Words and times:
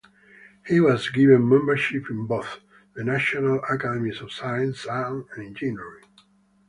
He 0.65 0.79
was 0.79 1.11
given 1.11 1.47
membership 1.47 2.09
in 2.09 2.25
both 2.25 2.59
the 2.95 3.03
National 3.03 3.61
Academies 3.69 4.19
of 4.19 4.31
Sciences 4.33 4.87
and 4.89 5.25
Engineering. 5.37 6.05